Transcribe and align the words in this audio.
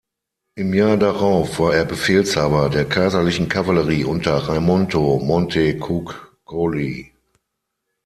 Im 0.55 0.73
Jahr 0.73 0.97
darauf 0.97 1.59
war 1.59 1.75
er 1.75 1.85
Befehlshaber 1.85 2.69
der 2.71 2.85
kaiserlichen 2.85 3.47
Kavallerie 3.49 4.03
unter 4.03 4.33
Raimondo 4.35 5.19
Montecuccoli. 5.23 7.13